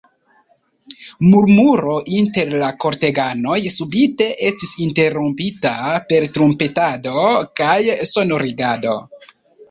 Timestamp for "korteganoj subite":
2.85-4.29